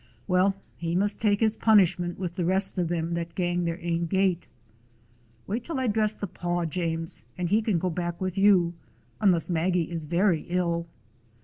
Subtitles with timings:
[0.27, 4.07] Well, he must take his punishment with the rest of them that gang their ain
[4.07, 4.47] gait."
[5.45, 8.73] "Wait while I dress the paw, James, and he can go back with you,
[9.19, 10.87] unless Maggie is very ill."